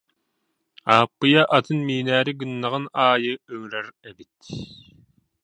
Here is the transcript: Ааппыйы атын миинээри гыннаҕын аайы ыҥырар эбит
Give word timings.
Ааппыйы 0.93 1.41
атын 1.57 1.79
миинээри 1.87 2.33
гыннаҕын 2.39 2.85
аайы 3.05 3.33
ыҥырар 3.53 3.87
эбит 4.09 4.35